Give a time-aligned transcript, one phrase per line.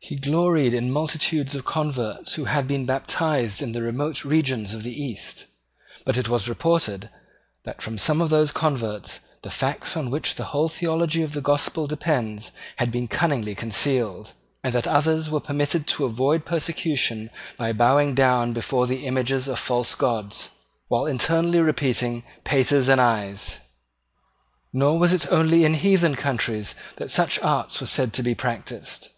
[0.00, 4.82] He gloried in multitudes of converts who had been baptized in the remote regions of
[4.82, 5.46] the East:
[6.04, 7.10] but it was reported
[7.62, 11.40] that from some of those converts the facts on which the whole theology of the
[11.40, 14.32] Gospel depends had been cunningly concealed,
[14.64, 19.60] and that others were permitted to avoid persecution by bowing down before the images of
[19.60, 20.48] false gods,
[20.88, 23.60] while internally repeating Paters and Ayes.
[24.72, 29.10] Nor was it only in heathen countries that such arts were said to be practised.